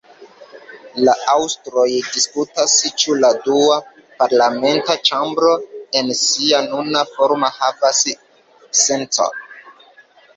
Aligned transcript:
La 1.07 1.13
aŭstroj 1.31 1.83
diskutas, 2.13 2.71
ĉu 3.01 3.17
la 3.25 3.29
dua 3.47 3.75
parlamenta 4.21 4.95
ĉambro 5.09 5.51
en 6.01 6.09
sia 6.21 6.63
nuna 6.71 7.03
formo 7.11 7.51
havas 7.59 8.01
sencon. 8.85 9.37